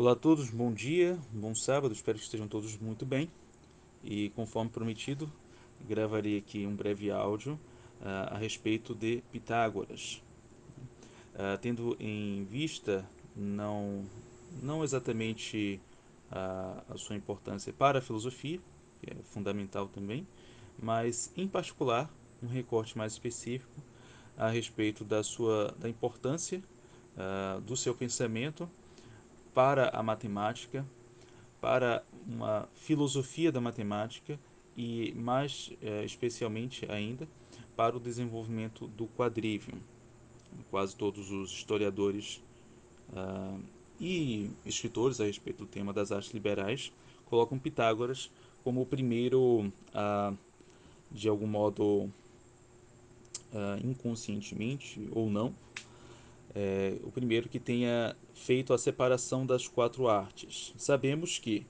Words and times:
Olá 0.00 0.12
a 0.12 0.16
todos, 0.16 0.48
bom 0.48 0.72
dia, 0.72 1.18
bom 1.30 1.54
sábado, 1.54 1.92
espero 1.92 2.16
que 2.16 2.24
estejam 2.24 2.48
todos 2.48 2.74
muito 2.78 3.04
bem. 3.04 3.30
E 4.02 4.30
conforme 4.30 4.70
prometido, 4.70 5.30
gravarei 5.86 6.38
aqui 6.38 6.66
um 6.66 6.74
breve 6.74 7.10
áudio 7.10 7.60
uh, 8.00 8.32
a 8.32 8.38
respeito 8.38 8.94
de 8.94 9.22
Pitágoras. 9.30 10.22
Uh, 11.34 11.58
tendo 11.60 11.98
em 12.00 12.44
vista 12.44 13.06
não, 13.36 14.06
não 14.62 14.82
exatamente 14.82 15.78
uh, 16.32 16.94
a 16.94 16.96
sua 16.96 17.14
importância 17.14 17.70
para 17.70 17.98
a 17.98 18.00
filosofia, 18.00 18.58
que 19.02 19.10
é 19.12 19.16
fundamental 19.24 19.86
também, 19.86 20.26
mas 20.82 21.30
em 21.36 21.46
particular 21.46 22.10
um 22.42 22.46
recorte 22.46 22.96
mais 22.96 23.12
específico 23.12 23.82
a 24.34 24.48
respeito 24.48 25.04
da 25.04 25.22
sua 25.22 25.74
da 25.78 25.90
importância 25.90 26.62
do 27.66 27.76
seu 27.76 27.94
pensamento 27.94 28.66
para 29.54 29.88
a 29.90 30.02
matemática, 30.02 30.86
para 31.60 32.04
uma 32.26 32.68
filosofia 32.74 33.50
da 33.52 33.60
matemática 33.60 34.38
e, 34.76 35.12
mais 35.14 35.72
é, 35.82 36.04
especialmente 36.04 36.90
ainda, 36.90 37.28
para 37.76 37.96
o 37.96 38.00
desenvolvimento 38.00 38.86
do 38.88 39.06
quadrivium. 39.06 39.78
Quase 40.70 40.96
todos 40.96 41.30
os 41.30 41.50
historiadores 41.50 42.42
uh, 43.12 43.60
e 44.00 44.50
escritores 44.64 45.20
a 45.20 45.24
respeito 45.24 45.58
do 45.58 45.66
tema 45.66 45.92
das 45.92 46.12
artes 46.12 46.32
liberais 46.32 46.92
colocam 47.26 47.58
Pitágoras 47.58 48.30
como 48.64 48.82
o 48.82 48.86
primeiro, 48.86 49.72
uh, 49.94 50.36
de 51.10 51.28
algum 51.28 51.46
modo 51.46 52.10
uh, 53.52 53.86
inconscientemente 53.86 55.08
ou 55.12 55.30
não, 55.30 55.54
é, 56.54 56.96
o 57.02 57.10
primeiro 57.10 57.48
que 57.48 57.58
tenha 57.58 58.16
feito 58.34 58.72
a 58.72 58.78
separação 58.78 59.46
das 59.46 59.68
quatro 59.68 60.08
artes. 60.08 60.74
Sabemos 60.76 61.38
que 61.38 61.66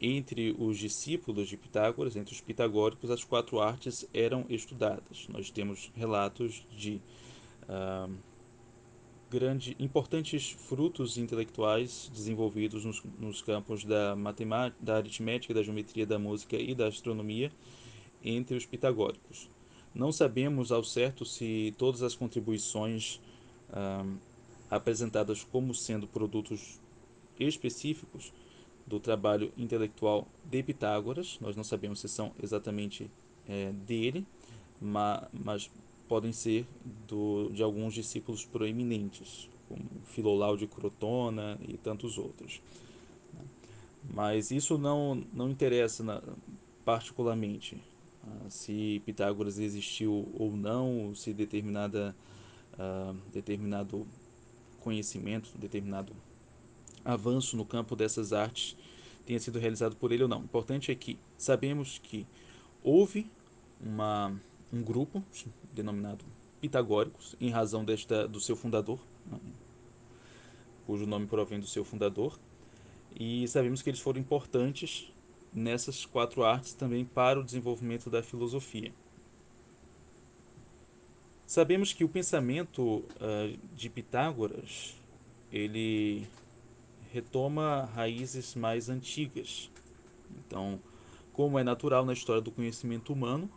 entre 0.00 0.54
os 0.58 0.78
discípulos 0.78 1.48
de 1.48 1.56
Pitágoras, 1.56 2.16
entre 2.16 2.34
os 2.34 2.40
pitagóricos, 2.40 3.10
as 3.10 3.24
quatro 3.24 3.60
artes 3.60 4.06
eram 4.12 4.44
estudadas. 4.48 5.26
Nós 5.28 5.50
temos 5.50 5.90
relatos 5.94 6.66
de 6.76 7.00
ah, 7.68 8.08
grande, 9.30 9.74
importantes 9.78 10.50
frutos 10.50 11.16
intelectuais 11.16 12.10
desenvolvidos 12.12 12.84
nos, 12.84 13.02
nos 13.18 13.42
campos 13.42 13.84
da 13.84 14.14
matemática, 14.14 14.76
da 14.80 14.96
aritmética, 14.96 15.54
da 15.54 15.62
geometria, 15.62 16.06
da 16.06 16.18
música 16.18 16.56
e 16.56 16.74
da 16.74 16.88
astronomia 16.88 17.50
entre 18.22 18.56
os 18.56 18.66
pitagóricos. 18.66 19.50
Não 19.94 20.10
sabemos 20.12 20.72
ao 20.72 20.82
certo 20.82 21.24
se 21.24 21.74
todas 21.78 22.02
as 22.02 22.14
contribuições 22.14 23.20
apresentadas 24.70 25.44
como 25.44 25.74
sendo 25.74 26.06
produtos 26.06 26.80
específicos 27.38 28.32
do 28.86 29.00
trabalho 29.00 29.52
intelectual 29.56 30.26
de 30.44 30.62
Pitágoras. 30.62 31.38
Nós 31.40 31.56
não 31.56 31.64
sabemos 31.64 32.00
se 32.00 32.08
são 32.08 32.32
exatamente 32.42 33.10
é, 33.48 33.72
dele, 33.72 34.26
mas, 34.80 35.28
mas, 35.32 35.70
podem 36.08 36.32
ser 36.32 36.66
do, 37.08 37.50
de 37.50 37.62
alguns 37.62 37.94
discípulos 37.94 38.44
proeminentes, 38.44 39.48
como 39.68 39.84
Filolau 40.04 40.56
de 40.56 40.66
Crotona 40.66 41.58
e 41.66 41.78
tantos 41.78 42.18
outros. 42.18 42.60
Mas 44.12 44.50
isso 44.50 44.76
não, 44.76 45.24
não 45.32 45.48
interessa 45.48 46.04
na, 46.04 46.22
particularmente 46.84 47.80
ah, 48.22 48.50
se 48.50 49.00
Pitágoras 49.06 49.58
existiu 49.58 50.28
ou 50.38 50.54
não, 50.54 51.14
se 51.14 51.32
determinada 51.32 52.14
uh, 52.74 53.14
determinado 53.32 54.06
conhecimento, 54.80 55.50
determinado 55.56 56.14
avanço 57.04 57.56
no 57.56 57.64
campo 57.64 57.96
dessas 57.96 58.32
artes 58.32 58.76
tenha 59.24 59.40
sido 59.40 59.58
realizado 59.58 59.96
por 59.96 60.12
ele 60.12 60.22
ou 60.22 60.28
não. 60.28 60.40
O 60.40 60.44
importante 60.44 60.92
é 60.92 60.94
que 60.94 61.18
sabemos 61.36 61.98
que 61.98 62.26
houve 62.82 63.30
uma, 63.80 64.38
um 64.72 64.82
grupo 64.82 65.22
denominado 65.72 66.24
Pitagóricos, 66.60 67.36
em 67.38 67.50
razão 67.50 67.84
desta, 67.84 68.26
do 68.26 68.40
seu 68.40 68.56
fundador, 68.56 68.98
né, 69.30 69.38
cujo 70.86 71.06
nome 71.06 71.26
provém 71.26 71.60
do 71.60 71.66
seu 71.66 71.84
fundador, 71.84 72.38
e 73.14 73.46
sabemos 73.48 73.82
que 73.82 73.90
eles 73.90 74.00
foram 74.00 74.18
importantes 74.18 75.12
nessas 75.52 76.06
quatro 76.06 76.42
artes 76.42 76.72
também 76.72 77.04
para 77.04 77.38
o 77.38 77.44
desenvolvimento 77.44 78.08
da 78.08 78.22
filosofia. 78.22 78.92
Sabemos 81.46 81.92
que 81.92 82.04
o 82.04 82.08
pensamento 82.08 82.82
uh, 82.82 83.58
de 83.74 83.90
Pitágoras 83.90 84.94
ele 85.52 86.26
retoma 87.12 87.88
raízes 87.94 88.54
mais 88.54 88.88
antigas. 88.88 89.70
Então, 90.38 90.80
como 91.32 91.58
é 91.58 91.64
natural 91.64 92.04
na 92.04 92.12
história 92.12 92.40
do 92.40 92.50
conhecimento 92.50 93.12
humano, 93.12 93.48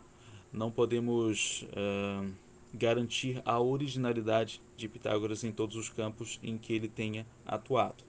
não 0.52 0.70
podemos 0.70 1.62
uh, 1.72 2.30
garantir 2.74 3.42
a 3.44 3.58
originalidade 3.58 4.60
de 4.76 4.88
Pitágoras 4.88 5.42
em 5.42 5.50
todos 5.50 5.74
os 5.76 5.88
campos 5.88 6.38
em 6.42 6.58
que 6.58 6.72
ele 6.72 6.88
tenha 6.88 7.26
atuado. 7.46 8.04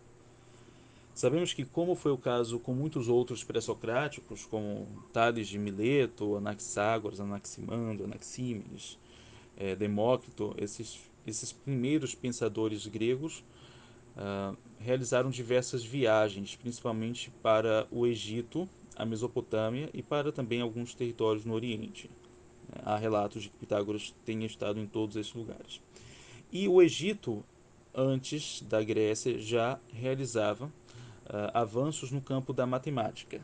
Sabemos 1.13 1.53
que, 1.53 1.65
como 1.65 1.95
foi 1.95 2.11
o 2.11 2.17
caso 2.17 2.59
com 2.59 2.73
muitos 2.73 3.09
outros 3.09 3.43
pré-socráticos, 3.43 4.45
como 4.45 4.87
Tales 5.11 5.47
de 5.47 5.57
Mileto, 5.57 6.37
Anaxágoras, 6.37 7.19
Anaximandro, 7.19 8.05
Anaxímenes, 8.05 8.97
é, 9.59 9.75
Demócrito, 9.75 10.55
esses, 10.57 10.99
esses 11.27 11.51
primeiros 11.51 12.15
pensadores 12.15 12.87
gregos 12.87 13.43
uh, 14.15 14.57
realizaram 14.79 15.29
diversas 15.29 15.83
viagens, 15.83 16.55
principalmente 16.55 17.29
para 17.43 17.85
o 17.91 18.07
Egito, 18.07 18.67
a 18.95 19.05
Mesopotâmia 19.05 19.89
e 19.93 20.01
para 20.01 20.31
também 20.31 20.61
alguns 20.61 20.95
territórios 20.95 21.43
no 21.43 21.53
Oriente. 21.53 22.09
Há 22.83 22.95
relatos 22.95 23.43
de 23.43 23.49
que 23.49 23.57
Pitágoras 23.57 24.15
tenha 24.25 24.45
estado 24.45 24.79
em 24.79 24.87
todos 24.87 25.15
esses 25.15 25.33
lugares. 25.33 25.81
E 26.51 26.67
o 26.67 26.81
Egito, 26.81 27.43
antes 27.93 28.61
da 28.61 28.81
Grécia, 28.81 29.37
já 29.39 29.79
realizava 29.91 30.65
uh, 30.65 30.71
avanços 31.53 32.11
no 32.11 32.21
campo 32.21 32.53
da 32.53 32.65
matemática. 32.65 33.41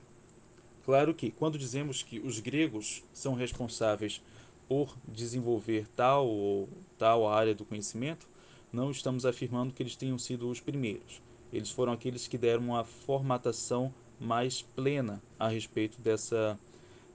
Claro 0.86 1.14
que, 1.14 1.32
quando 1.32 1.58
dizemos 1.58 2.04
que 2.04 2.20
os 2.20 2.40
gregos 2.40 3.04
são 3.12 3.34
responsáveis 3.34 4.22
por 4.68 4.96
desenvolver 5.08 5.88
tal 5.96 6.28
ou 6.28 6.70
tal 6.98 7.28
área 7.28 7.54
do 7.54 7.66
conhecimento, 7.66 8.28
não 8.72 8.92
estamos 8.92 9.26
afirmando 9.26 9.74
que 9.74 9.82
eles 9.82 9.96
tenham 9.96 10.18
sido 10.18 10.50
os 10.50 10.60
primeiros. 10.60 11.22
Eles 11.52 11.72
foram 11.72 11.94
aqueles 11.94 12.28
que 12.28 12.38
deram 12.38 12.64
uma 12.64 12.84
formatação 12.84 13.94
mais 14.20 14.62
plena 14.62 15.22
a 15.40 15.48
respeito 15.48 16.02
dessa, 16.02 16.60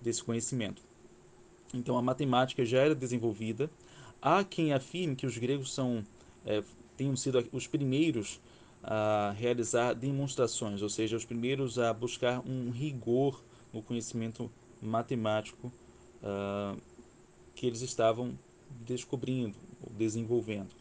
desse 0.01 0.23
conhecimento. 0.23 0.83
Então 1.75 1.97
a 1.97 2.03
matemática 2.03 2.65
já 2.65 2.79
era 2.79 2.95
desenvolvida. 2.95 3.71
Há 4.21 4.45
quem 4.45 4.73
afirme 4.73 5.17
que 5.17 5.27
os 5.27 5.37
gregos 5.39 5.73
são, 5.73 6.05
é, 6.45 6.63
tenham 6.97 7.17
sido 7.17 7.47
os 7.53 7.67
primeiros 7.67 8.41
a 8.83 9.35
realizar 9.37 9.95
demonstrações, 9.95 10.83
ou 10.83 10.89
seja, 10.89 11.17
os 11.17 11.25
primeiros 11.25 11.79
a 11.79 11.93
buscar 11.93 12.41
um 12.47 12.71
rigor 12.71 13.43
no 13.73 13.83
conhecimento 13.83 14.51
matemático 14.81 15.71
uh, 16.23 16.81
que 17.61 17.67
eles 17.67 17.83
estavam 17.83 18.39
descobrindo, 18.71 19.55
desenvolvendo. 19.91 20.75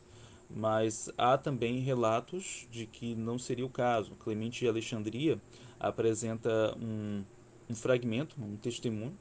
Mas 0.50 1.12
há 1.17 1.38
também 1.38 1.81
relatos 1.81 2.69
de 2.72 2.85
que 2.85 3.13
não 3.16 3.38
seria 3.38 3.66
o 3.66 3.69
caso. 3.69 4.16
Clemente 4.16 4.62
de 4.62 4.67
Alexandria 4.69 5.41
apresenta 5.78 6.73
um, 6.81 7.22
um 7.69 7.75
fragmento, 7.75 8.41
um 8.41 8.56
testemunho 8.56 9.13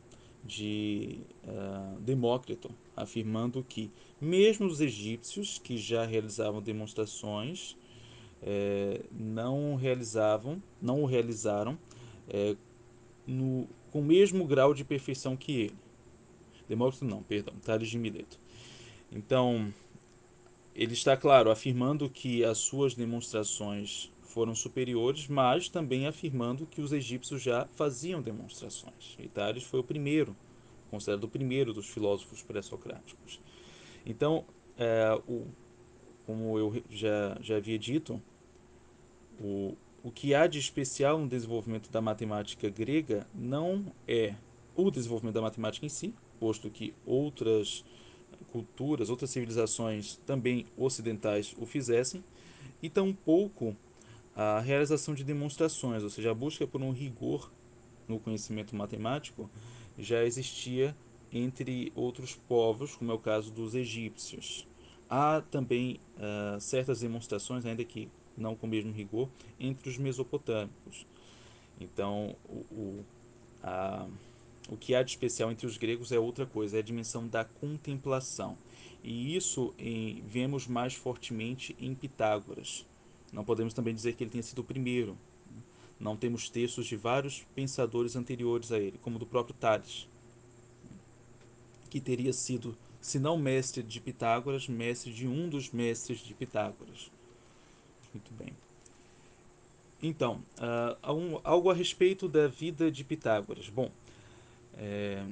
de 0.44 1.19
uh, 1.42 1.98
Demócrito, 2.00 2.70
afirmando 2.96 3.66
que 3.69 3.90
mesmo 4.20 4.64
os 4.69 4.80
egípcios 4.80 5.58
que 5.58 5.76
já 5.76 6.06
realizavam 6.06 6.62
demonstrações 6.62 7.76
eh, 8.40 9.00
não 9.10 9.75
realizavam, 9.75 10.62
não 10.81 11.02
o 11.02 11.06
realizaram 11.06 11.76
eh, 12.28 12.54
no, 13.26 13.66
com 13.90 13.99
o 13.99 14.04
mesmo 14.04 14.46
grau 14.46 14.72
de 14.72 14.84
perfeição 14.84 15.37
que 15.37 15.62
ele. 15.62 15.88
Demócrito 16.69 17.05
não, 17.05 17.23
perdão, 17.23 17.55
Tales 17.65 17.88
de 17.88 17.99
Mileto. 17.99 18.38
Então, 19.11 19.73
ele 20.75 20.93
está, 20.93 21.17
claro, 21.17 21.50
afirmando 21.50 22.09
que 22.09 22.44
as 22.44 22.59
suas 22.59 22.94
demonstrações 22.94 24.12
foram 24.23 24.55
superiores, 24.55 25.26
mas 25.26 25.69
também 25.69 26.06
afirmando 26.06 26.67
que 26.67 26.81
os 26.81 26.93
egípcios 26.93 27.43
já 27.43 27.67
faziam 27.75 28.20
demonstrações. 28.20 29.17
E 29.19 29.26
Tales 29.26 29.65
foi 29.65 29.81
o 29.81 29.85
primeiro, 29.85 30.37
considerado 30.91 31.25
o 31.25 31.29
primeiro 31.29 31.73
dos 31.73 31.88
filósofos 31.88 32.43
pré-socráticos. 32.43 33.41
Então, 34.05 34.44
é, 34.76 35.21
o, 35.26 35.47
como 36.26 36.59
eu 36.59 36.82
já, 36.91 37.37
já 37.41 37.56
havia 37.56 37.79
dito, 37.79 38.23
o, 39.41 39.75
o 40.05 40.11
que 40.11 40.35
há 40.35 40.47
de 40.47 40.59
especial 40.59 41.19
no 41.19 41.26
desenvolvimento 41.26 41.91
da 41.91 42.00
matemática 42.00 42.69
grega 42.69 43.26
não 43.35 43.87
é 44.06 44.35
o 44.76 44.91
desenvolvimento 44.91 45.35
da 45.35 45.43
matemática 45.43 45.85
em 45.85 45.88
si, 45.88 46.14
posto 46.38 46.70
que 46.70 46.94
outras 47.05 47.85
culturas, 48.52 49.11
outras 49.11 49.31
civilizações 49.31 50.17
também 50.26 50.67
ocidentais 50.76 51.55
o 51.58 51.67
fizessem, 51.67 52.25
e 52.82 52.88
tampouco 52.88 53.76
a 54.35 54.61
realização 54.61 55.14
de 55.14 55.25
demonstrações, 55.25 56.02
ou 56.02 56.11
seja, 56.11 56.31
a 56.31 56.35
busca 56.35 56.67
por 56.67 56.81
um 56.81 56.93
rigor 56.93 57.50
no 58.06 58.19
conhecimento 58.20 58.75
matemático 58.75 59.50
já 59.99 60.25
existia 60.25 60.96
entre 61.32 61.93
outros 61.94 62.35
povos, 62.49 62.94
como 62.94 63.11
é 63.11 63.14
o 63.14 63.19
caso 63.19 63.50
dos 63.50 63.75
egípcios. 63.75 64.67
Há 65.11 65.43
também 65.50 66.00
uh, 66.17 66.61
certas 66.61 67.00
demonstrações, 67.00 67.67
ainda 67.67 67.85
que 67.85 68.08
não 68.37 68.55
com 68.55 68.67
o 68.67 68.70
mesmo 68.70 68.93
rigor, 68.93 69.29
entre 69.58 69.88
os 69.88 69.99
mesopotâmicos. 69.99 71.06
Então, 71.81 72.37
o, 72.49 72.56
o, 72.73 73.05
a, 73.62 74.06
o 74.69 74.76
que 74.76 74.94
há 74.94 75.03
de 75.03 75.11
especial 75.11 75.50
entre 75.50 75.67
os 75.67 75.79
gregos 75.79 76.12
é 76.12 76.19
outra 76.19 76.44
coisa, 76.44 76.76
é 76.76 76.81
a 76.81 76.82
dimensão 76.82 77.26
da 77.26 77.44
contemplação. 77.44 78.56
E 79.03 79.35
isso 79.35 79.75
em, 79.79 80.23
vemos 80.26 80.67
mais 80.67 80.94
fortemente 80.94 81.75
em 81.81 81.94
Pitágoras. 81.94 82.87
Não 83.32 83.44
podemos 83.44 83.73
também 83.73 83.94
dizer 83.94 84.15
que 84.15 84.23
ele 84.23 84.31
tenha 84.31 84.43
sido 84.43 84.61
o 84.61 84.65
primeiro. 84.65 85.17
Não 85.99 86.17
temos 86.17 86.49
textos 86.49 86.87
de 86.87 86.97
vários 86.97 87.44
pensadores 87.55 88.15
anteriores 88.15 88.70
a 88.70 88.79
ele, 88.79 88.99
como 89.03 89.19
do 89.19 89.26
próprio 89.26 89.55
Tales, 89.55 90.09
que 91.91 92.00
teria 92.00 92.32
sido, 92.32 92.76
se 93.00 93.19
não 93.19 93.38
mestre 93.38 93.82
de 93.82 94.00
Pitágoras, 94.00 94.69
mestre 94.69 95.12
de 95.12 95.26
um 95.26 95.49
dos 95.49 95.71
mestres 95.71 96.19
de 96.19 96.35
Pitágoras. 96.35 97.11
Muito 98.12 98.32
bem. 98.35 98.53
Então, 100.03 100.43
uh, 100.59 101.41
algo 101.43 101.71
a 101.71 101.75
respeito 101.75 102.29
da 102.29 102.47
vida 102.47 102.91
de 102.91 103.03
Pitágoras. 103.03 103.69
Bom, 103.69 103.91
é, 104.78 105.25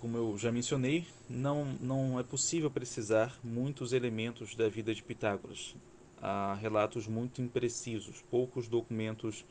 como 0.00 0.16
eu 0.16 0.36
já 0.36 0.52
mencionei, 0.52 1.06
não, 1.28 1.64
não 1.80 2.18
é 2.18 2.22
possível 2.22 2.70
precisar 2.70 3.38
muitos 3.42 3.92
elementos 3.92 4.54
da 4.54 4.68
vida 4.68 4.94
de 4.94 5.02
Pitágoras. 5.02 5.74
Há 6.20 6.54
relatos 6.54 7.06
muito 7.06 7.40
imprecisos, 7.40 8.22
poucos 8.30 8.68
documentos 8.68 9.44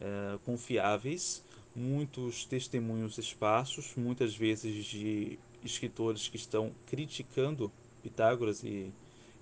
é, 0.00 0.38
confiáveis, 0.44 1.44
muitos 1.74 2.44
testemunhos 2.44 3.18
esparsos, 3.18 3.94
muitas 3.96 4.34
vezes 4.34 4.84
de 4.84 5.38
escritores 5.64 6.28
que 6.28 6.36
estão 6.36 6.72
criticando 6.86 7.70
Pitágoras 8.02 8.62
e, 8.62 8.92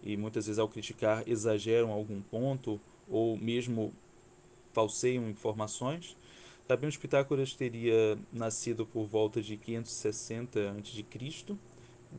e 0.02 0.16
muitas 0.16 0.46
vezes 0.46 0.58
ao 0.58 0.68
criticar 0.68 1.24
exageram 1.26 1.90
algum 1.90 2.22
ponto 2.22 2.80
ou 3.08 3.36
mesmo 3.36 3.92
falseiam 4.72 5.28
informações. 5.28 6.16
Sabemos 6.68 6.96
que 6.96 7.02
Pitágoras 7.02 7.54
teria 7.54 8.16
nascido 8.32 8.86
por 8.86 9.04
volta 9.04 9.42
de 9.42 9.56
560 9.56 10.70
a.C., 10.70 11.56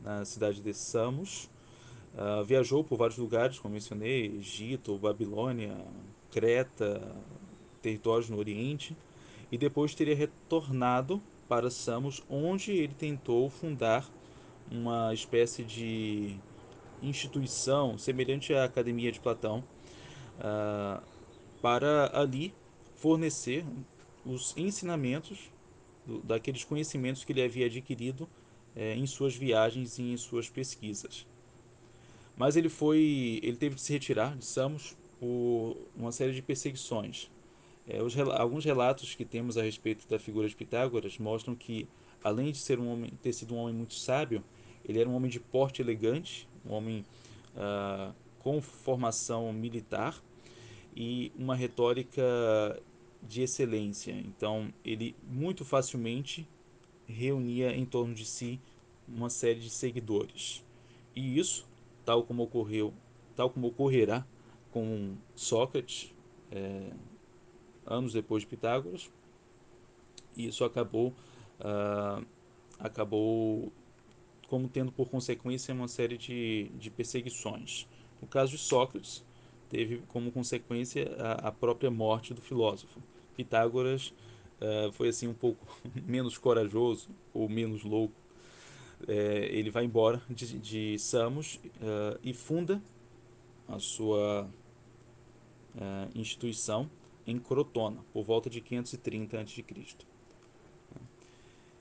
na 0.02 0.24
cidade 0.24 0.60
de 0.60 0.74
Samos. 0.74 1.50
Uh, 2.14 2.44
viajou 2.44 2.84
por 2.84 2.98
vários 2.98 3.18
lugares, 3.18 3.58
como 3.58 3.74
mencionei, 3.74 4.26
Egito, 4.36 4.98
Babilônia, 4.98 5.74
Creta, 6.30 7.16
territórios 7.80 8.28
no 8.28 8.38
Oriente, 8.38 8.96
e 9.50 9.56
depois 9.56 9.94
teria 9.94 10.14
retornado 10.14 11.22
para 11.48 11.70
Samos, 11.70 12.22
onde 12.28 12.72
ele 12.72 12.94
tentou 12.94 13.48
fundar 13.48 14.08
uma 14.70 15.12
espécie 15.12 15.64
de 15.64 16.36
instituição 17.02 17.98
semelhante 17.98 18.54
à 18.54 18.64
Academia 18.64 19.10
de 19.10 19.20
Platão, 19.20 19.64
uh, 20.38 21.02
para 21.60 22.10
ali 22.16 22.54
fornecer 22.94 23.64
os 24.24 24.56
ensinamentos 24.56 25.50
do, 26.06 26.20
daqueles 26.20 26.64
conhecimentos 26.64 27.24
que 27.24 27.32
ele 27.32 27.42
havia 27.42 27.66
adquirido 27.66 28.28
eh, 28.76 28.94
em 28.94 29.06
suas 29.06 29.34
viagens 29.34 29.98
e 29.98 30.02
em 30.02 30.16
suas 30.16 30.48
pesquisas. 30.48 31.26
Mas 32.36 32.56
ele 32.56 32.68
foi, 32.68 33.40
ele 33.42 33.56
teve 33.56 33.76
de 33.76 33.80
se 33.80 33.92
retirar 33.92 34.36
de 34.36 34.44
Samos 34.44 34.96
por 35.20 35.76
uma 35.96 36.10
série 36.10 36.32
de 36.32 36.42
perseguições. 36.42 37.30
É, 37.86 38.02
os, 38.02 38.18
alguns 38.18 38.64
relatos 38.64 39.14
que 39.14 39.24
temos 39.24 39.56
a 39.56 39.62
respeito 39.62 40.08
da 40.08 40.18
figura 40.18 40.48
de 40.48 40.56
Pitágoras 40.56 41.18
mostram 41.18 41.54
que, 41.54 41.86
além 42.22 42.50
de 42.50 42.58
ser 42.58 42.80
um 42.80 42.88
homem, 42.90 43.12
ter 43.22 43.32
sido 43.32 43.54
um 43.54 43.58
homem 43.58 43.74
muito 43.74 43.94
sábio, 43.94 44.42
ele 44.84 45.00
era 45.00 45.08
um 45.08 45.14
homem 45.14 45.30
de 45.30 45.38
porte 45.38 45.80
elegante, 45.80 46.48
um 46.66 46.72
homem 46.72 47.04
ah, 47.56 48.12
com 48.40 48.60
formação 48.60 49.52
militar 49.52 50.20
e 50.96 51.32
uma 51.36 51.54
retórica 51.54 52.22
de 53.28 53.42
excelência. 53.42 54.12
Então, 54.12 54.72
ele 54.84 55.16
muito 55.26 55.64
facilmente 55.64 56.48
reunia 57.06 57.74
em 57.74 57.84
torno 57.84 58.14
de 58.14 58.24
si 58.24 58.60
uma 59.06 59.28
série 59.28 59.60
de 59.60 59.70
seguidores. 59.70 60.64
E 61.14 61.38
isso, 61.38 61.66
tal 62.04 62.24
como 62.24 62.42
ocorreu, 62.42 62.92
tal 63.36 63.50
como 63.50 63.68
ocorrerá 63.68 64.26
com 64.70 65.16
Sócrates, 65.34 66.12
é, 66.50 66.90
anos 67.86 68.12
depois 68.12 68.42
de 68.42 68.48
Pitágoras, 68.48 69.10
isso 70.36 70.64
acabou 70.64 71.14
uh, 71.60 72.24
acabou 72.78 73.72
como 74.48 74.68
tendo 74.68 74.92
por 74.92 75.08
consequência 75.08 75.74
uma 75.74 75.88
série 75.88 76.18
de, 76.18 76.70
de 76.78 76.90
perseguições. 76.90 77.86
No 78.20 78.28
caso 78.28 78.52
de 78.52 78.58
Sócrates, 78.58 79.24
teve 79.68 80.02
como 80.08 80.30
consequência 80.30 81.14
a, 81.18 81.48
a 81.48 81.52
própria 81.52 81.90
morte 81.90 82.34
do 82.34 82.40
filósofo. 82.40 83.00
Pitágoras 83.34 84.14
uh, 84.60 84.92
foi 84.92 85.08
assim 85.08 85.28
um 85.28 85.34
pouco 85.34 85.66
menos 86.06 86.38
corajoso 86.38 87.08
ou 87.32 87.48
menos 87.48 87.82
louco. 87.82 88.14
É, 89.06 89.48
ele 89.50 89.70
vai 89.70 89.84
embora 89.84 90.22
de, 90.30 90.58
de 90.58 90.98
Samos 90.98 91.56
uh, 91.56 92.18
e 92.22 92.32
funda 92.32 92.80
a 93.68 93.78
sua 93.78 94.48
uh, 95.74 96.18
instituição 96.18 96.88
em 97.26 97.38
Crotona, 97.38 98.04
por 98.12 98.24
volta 98.24 98.48
de 98.48 98.60
530 98.60 99.40
a.C. 99.40 99.64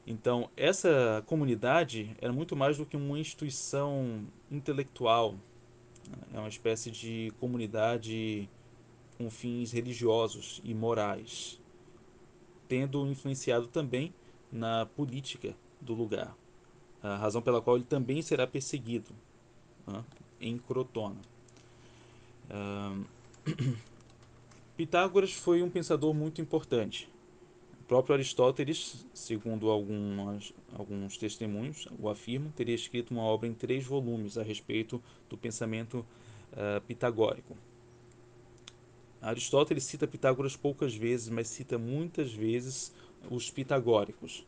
Então, 0.05 0.49
essa 0.57 1.23
comunidade 1.25 2.15
era 2.19 2.33
muito 2.33 2.55
mais 2.55 2.77
do 2.77 2.85
que 2.85 2.97
uma 2.97 3.17
instituição 3.17 4.25
intelectual, 4.51 5.35
é 6.33 6.39
uma 6.39 6.49
espécie 6.49 6.91
de 6.91 7.31
comunidade 7.39 8.49
com 9.17 9.29
fins 9.29 9.71
religiosos 9.71 10.61
e 10.63 10.73
morais, 10.73 11.59
tendo 12.67 13.05
influenciado 13.07 13.67
também 13.67 14.13
na 14.51 14.85
política 14.85 15.55
do 15.79 15.93
lugar, 15.93 16.35
a 17.01 17.17
razão 17.17 17.41
pela 17.41 17.61
qual 17.61 17.75
ele 17.75 17.85
também 17.85 18.21
será 18.21 18.47
perseguido 18.47 19.13
né, 19.85 20.03
em 20.39 20.57
Crotona. 20.57 21.21
Uh, 22.49 23.05
Pitágoras 24.75 25.33
foi 25.33 25.61
um 25.61 25.69
pensador 25.69 26.13
muito 26.13 26.41
importante. 26.41 27.07
O 27.81 27.83
próprio 27.85 28.15
Aristóteles, 28.15 29.05
segundo 29.13 29.69
algumas, 29.69 30.53
alguns 30.73 31.17
testemunhos, 31.17 31.87
o 31.99 32.09
afirma, 32.09 32.51
teria 32.55 32.73
escrito 32.73 33.11
uma 33.11 33.21
obra 33.21 33.47
em 33.47 33.53
três 33.53 33.85
volumes 33.85 34.37
a 34.37 34.41
respeito 34.41 35.03
do 35.29 35.37
pensamento 35.37 36.05
uh, 36.53 36.81
pitagórico. 36.87 37.55
Aristóteles 39.23 39.83
cita 39.85 40.05
Pitágoras 40.05 40.55
poucas 40.55 40.93
vezes, 40.93 41.29
mas 41.29 41.47
cita 41.47 41.77
muitas 41.77 42.31
vezes 42.31 42.93
os 43.31 43.49
pitagóricos, 43.49 44.45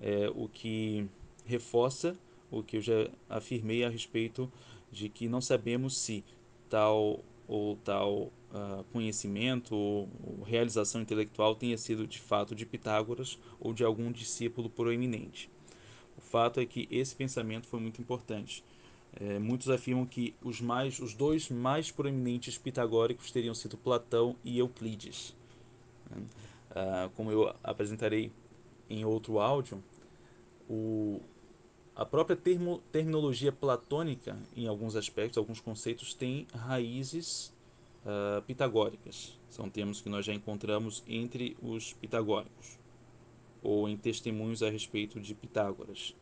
é, 0.00 0.30
o 0.34 0.48
que 0.48 1.06
reforça 1.44 2.16
o 2.50 2.62
que 2.62 2.76
eu 2.76 2.80
já 2.80 3.08
afirmei 3.28 3.84
a 3.84 3.88
respeito 3.88 4.50
de 4.90 5.08
que 5.08 5.28
não 5.28 5.40
sabemos 5.40 5.96
se 5.96 6.24
tal 6.70 7.20
ou 7.46 7.76
tal 7.84 8.32
uh, 8.52 8.84
conhecimento 8.92 9.74
ou, 9.74 10.08
ou, 10.24 10.44
realização 10.44 11.02
intelectual 11.02 11.54
tenha 11.54 11.76
sido 11.76 12.06
de 12.06 12.18
fato 12.18 12.54
de 12.54 12.64
Pitágoras 12.64 13.38
ou 13.60 13.72
de 13.72 13.84
algum 13.84 14.10
discípulo 14.10 14.70
proeminente. 14.70 15.50
O 16.16 16.20
fato 16.20 16.60
é 16.60 16.64
que 16.64 16.88
esse 16.90 17.14
pensamento 17.14 17.66
foi 17.66 17.80
muito 17.80 18.00
importante. 18.00 18.64
É, 19.20 19.38
muitos 19.38 19.70
afirmam 19.70 20.04
que 20.04 20.34
os, 20.42 20.60
mais, 20.60 20.98
os 20.98 21.14
dois 21.14 21.48
mais 21.48 21.90
proeminentes 21.90 22.58
pitagóricos 22.58 23.30
teriam 23.30 23.54
sido 23.54 23.76
Platão 23.76 24.34
e 24.44 24.58
Euclides. 24.58 25.36
Uh, 26.70 27.08
como 27.14 27.30
eu 27.30 27.54
apresentarei 27.62 28.32
em 28.90 29.04
outro 29.04 29.38
áudio, 29.38 29.82
o, 30.68 31.20
a 31.94 32.04
própria 32.04 32.36
termo, 32.36 32.82
terminologia 32.90 33.52
platônica, 33.52 34.36
em 34.56 34.66
alguns 34.66 34.96
aspectos, 34.96 35.38
alguns 35.38 35.60
conceitos, 35.60 36.12
tem 36.12 36.46
raízes 36.52 37.54
uh, 38.04 38.42
pitagóricas. 38.42 39.38
São 39.48 39.70
termos 39.70 40.00
que 40.00 40.08
nós 40.08 40.24
já 40.24 40.34
encontramos 40.34 41.04
entre 41.06 41.56
os 41.62 41.92
pitagóricos, 41.92 42.78
ou 43.62 43.88
em 43.88 43.96
testemunhos 43.96 44.62
a 44.62 44.70
respeito 44.70 45.20
de 45.20 45.34
Pitágoras. 45.34 46.14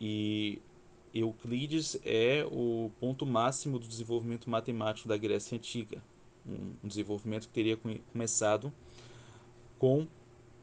E 0.00 0.60
Euclides 1.20 1.98
é 2.04 2.46
o 2.50 2.90
ponto 3.00 3.24
máximo 3.24 3.78
do 3.78 3.86
desenvolvimento 3.86 4.48
matemático 4.50 5.08
da 5.08 5.16
Grécia 5.16 5.56
Antiga. 5.56 6.02
Um 6.46 6.86
desenvolvimento 6.86 7.48
que 7.48 7.54
teria 7.54 7.78
começado 8.12 8.72
com 9.78 10.06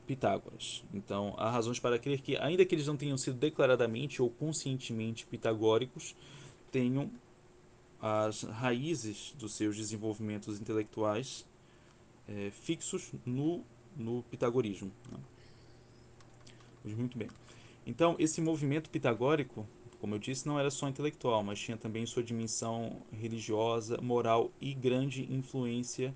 Pitágoras. 0.05 0.83
Então, 0.93 1.33
há 1.37 1.49
razões 1.49 1.79
para 1.79 1.97
crer 1.97 2.19
que, 2.19 2.35
ainda 2.37 2.65
que 2.65 2.75
eles 2.75 2.87
não 2.87 2.97
tenham 2.97 3.17
sido 3.17 3.37
declaradamente 3.37 4.21
ou 4.21 4.29
conscientemente 4.29 5.25
pitagóricos, 5.25 6.13
tenham 6.71 7.09
as 8.01 8.43
raízes 8.43 9.33
dos 9.39 9.53
seus 9.53 9.77
desenvolvimentos 9.77 10.59
intelectuais 10.59 11.45
é, 12.27 12.51
fixos 12.51 13.13
no, 13.25 13.63
no 13.95 14.23
pitagorismo. 14.23 14.91
Né? 15.09 15.19
Muito 16.95 17.17
bem. 17.17 17.29
Então, 17.85 18.17
esse 18.19 18.41
movimento 18.41 18.89
pitagórico, 18.89 19.65
como 20.03 20.15
eu 20.15 20.19
disse, 20.19 20.45
não 20.45 20.59
era 20.59 20.69
só 20.69 20.89
intelectual, 20.89 21.41
mas 21.45 21.57
tinha 21.57 21.77
também 21.77 22.05
sua 22.05 22.21
dimensão 22.21 23.01
religiosa, 23.09 23.97
moral 24.01 24.51
e 24.59 24.73
grande 24.73 25.33
influência 25.33 26.13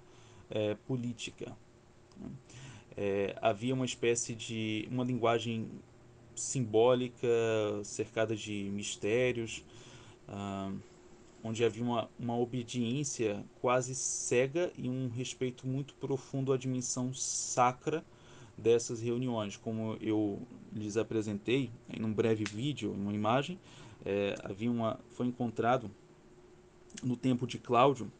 é, 0.50 0.75
política. 0.75 1.56
Né? 2.20 2.29
É, 2.98 3.36
havia 3.41 3.74
uma 3.74 3.86
espécie 3.86 4.36
de 4.36 4.86
uma 4.91 5.06
linguagem 5.06 5.72
simbólica 6.36 7.29
cercada 7.86 8.36
de 8.36 8.70
mistérios, 8.74 9.63
ah, 10.27 10.70
onde 11.41 11.63
havia 11.63 11.82
uma, 11.82 12.10
uma 12.20 12.38
obediência 12.38 13.41
quase 13.62 13.96
cega 13.96 14.70
e 14.77 14.89
um 14.89 15.08
respeito 15.08 15.65
muito 15.65 15.96
profundo 15.96 16.51
à 16.51 16.58
dimensão 16.58 17.13
sacra 17.13 18.03
dessas 18.57 19.01
reuniões. 19.01 19.55
Como 19.55 19.97
eu 20.01 20.41
lhes 20.73 20.97
apresentei 20.97 21.69
em 21.89 22.03
um 22.03 22.13
breve 22.13 22.43
vídeo, 22.43 22.91
uma 22.91 23.13
imagem, 23.13 23.59
é, 24.05 24.35
havia 24.43 24.71
uma, 24.71 24.99
foi 25.11 25.27
encontrado 25.27 25.91
no 27.03 27.15
tempo 27.15 27.45
de 27.45 27.57
Cláudio, 27.57 28.11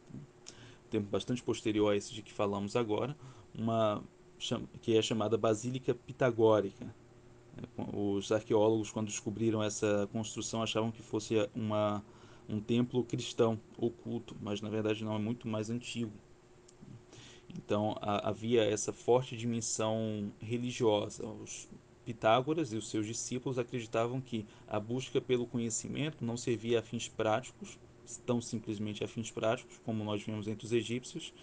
tempo 0.90 1.08
bastante 1.10 1.44
posterior 1.44 1.92
a 1.92 1.96
esse 1.96 2.14
de 2.14 2.22
que 2.22 2.32
falamos 2.32 2.76
agora, 2.76 3.16
uma 3.58 4.04
que 4.82 4.96
é 4.96 5.02
chamada 5.02 5.38
Basílica 5.38 5.94
Pitagórica. 5.94 6.94
Os 7.92 8.32
arqueólogos, 8.32 8.92
quando 8.92 9.08
descobriram 9.08 9.64
essa 9.64 10.08
construção, 10.12 10.62
achavam 10.62 10.92
que 10.92 11.02
fosse 11.02 11.50
uma, 11.56 12.04
um 12.48 12.60
templo 12.60 13.04
cristão 13.04 13.60
oculto, 13.78 14.36
mas 14.40 14.62
na 14.62 14.70
verdade 14.70 15.04
não 15.04 15.16
é 15.16 15.20
muito 15.20 15.48
mais 15.48 15.72
antigo. 15.72 16.12
Então 17.58 17.96
a, 18.02 18.30
havia 18.30 18.64
essa 18.64 18.94
forte 18.94 19.36
dimensão 19.36 20.32
religiosa. 20.40 21.26
Os 21.26 21.68
Pitágoras 22.08 22.72
e 22.72 22.78
os 22.78 22.90
seus 22.90 23.06
discípulos 23.06 23.60
acreditavam 23.60 24.22
que 24.22 24.46
a 24.66 24.80
busca 24.80 25.20
pelo 25.20 25.46
conhecimento 25.46 26.24
não 26.24 26.38
servia 26.38 26.80
a 26.80 26.82
fins 26.82 27.10
práticos, 27.10 27.78
tão 28.26 28.40
simplesmente 28.40 29.04
a 29.04 29.08
fins 29.10 29.30
práticos, 29.30 29.78
como 29.84 30.06
nós 30.06 30.24
vemos 30.24 30.48
entre 30.48 30.66
os 30.66 30.72
egípcios, 30.72 31.34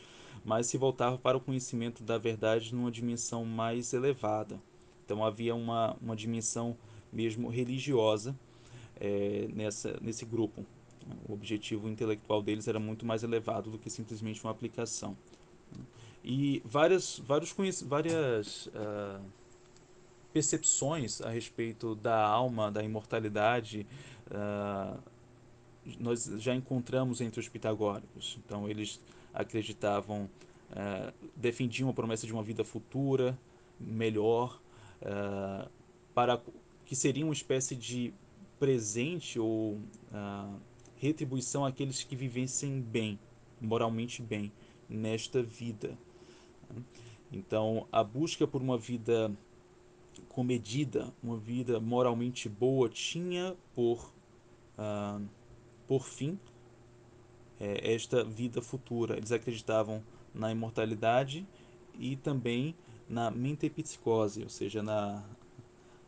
mas 0.42 0.66
se 0.66 0.78
voltava 0.78 1.18
para 1.18 1.36
o 1.36 1.40
conhecimento 1.40 2.02
da 2.02 2.16
verdade 2.16 2.74
numa 2.74 2.90
dimensão 2.90 3.44
mais 3.44 3.92
elevada. 3.92 4.58
Então 5.04 5.22
havia 5.22 5.54
uma, 5.54 5.98
uma 6.00 6.16
dimensão 6.16 6.74
mesmo 7.12 7.50
religiosa 7.50 8.34
é, 8.98 9.46
nessa, 9.52 9.98
nesse 10.00 10.24
grupo. 10.24 10.64
O 11.28 11.34
objetivo 11.34 11.90
intelectual 11.90 12.42
deles 12.42 12.66
era 12.66 12.80
muito 12.80 13.04
mais 13.04 13.22
elevado 13.22 13.70
do 13.70 13.78
que 13.78 13.90
simplesmente 13.90 14.42
uma 14.42 14.50
aplicação. 14.50 15.14
E 16.26 16.62
várias, 16.64 17.18
vários, 17.18 17.54
várias 17.82 18.66
uh, 18.68 19.22
percepções 20.32 21.20
a 21.20 21.28
respeito 21.28 21.94
da 21.94 22.18
alma, 22.26 22.72
da 22.72 22.82
imortalidade, 22.82 23.86
uh, 24.30 24.98
nós 26.00 26.24
já 26.38 26.54
encontramos 26.54 27.20
entre 27.20 27.38
os 27.38 27.46
pitagóricos. 27.46 28.38
Então, 28.42 28.66
eles 28.66 28.98
acreditavam, 29.34 30.30
uh, 30.70 31.12
defendiam 31.36 31.90
a 31.90 31.92
promessa 31.92 32.26
de 32.26 32.32
uma 32.32 32.42
vida 32.42 32.64
futura, 32.64 33.38
melhor, 33.78 34.58
para 36.14 36.40
que 36.86 36.94
seria 36.96 37.24
uma 37.24 37.34
espécie 37.34 37.74
de 37.74 38.14
presente 38.58 39.38
ou 39.38 39.78
retribuição 40.96 41.66
àqueles 41.66 42.04
que 42.04 42.16
vivessem 42.16 42.80
bem, 42.80 43.18
moralmente 43.60 44.22
bem, 44.22 44.50
nesta 44.88 45.42
vida. 45.42 45.98
Então, 47.32 47.86
a 47.90 48.02
busca 48.04 48.46
por 48.46 48.62
uma 48.62 48.78
vida 48.78 49.30
comedida, 50.28 51.12
uma 51.22 51.36
vida 51.36 51.80
moralmente 51.80 52.48
boa, 52.48 52.88
tinha 52.88 53.56
por, 53.74 54.12
uh, 54.78 55.24
por 55.86 56.04
fim 56.04 56.38
é, 57.58 57.94
esta 57.94 58.24
vida 58.24 58.62
futura. 58.62 59.16
Eles 59.16 59.32
acreditavam 59.32 60.02
na 60.34 60.50
imortalidade 60.50 61.46
e 61.98 62.16
também 62.16 62.74
na 63.08 63.30
mentepsicose, 63.30 64.42
ou 64.42 64.48
seja, 64.48 64.82
na, 64.82 65.22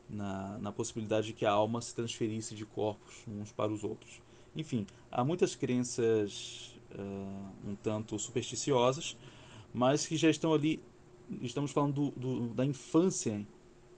na, 0.09 0.59
na 0.59 0.73
possibilidade 0.73 1.29
de 1.29 1.33
que 1.33 1.45
a 1.45 1.51
alma 1.51 1.81
se 1.81 1.95
transferisse 1.95 2.55
de 2.55 2.65
corpos 2.65 3.25
uns 3.29 3.53
para 3.53 3.73
os 3.73 3.85
outros. 3.85 4.21
Enfim, 4.55 4.87
há 5.11 5.23
muitas 5.23 5.55
crenças 5.55 6.75
uh, 6.99 7.69
um 7.71 7.75
tanto 7.77 8.19
supersticiosas, 8.19 9.17
mas 9.73 10.07
que 10.07 10.17
já 10.17 10.31
estão 10.31 10.53
ali. 10.53 10.81
Estamos 11.43 11.73
falando 11.73 11.93
do, 11.93 12.11
do, 12.13 12.55
da 12.55 12.65
infância 12.65 13.45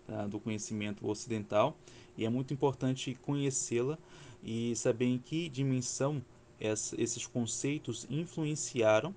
tá, 0.06 0.26
do 0.26 0.40
conhecimento 0.40 1.06
ocidental 1.06 1.76
e 2.16 2.24
é 2.24 2.28
muito 2.28 2.54
importante 2.54 3.14
conhecê-la 3.22 3.98
e 4.42 4.74
saber 4.74 5.06
em 5.06 5.18
que 5.18 5.48
dimensão 5.48 6.22
essa, 6.58 7.00
esses 7.00 7.26
conceitos 7.26 8.06
influenciaram 8.08 9.14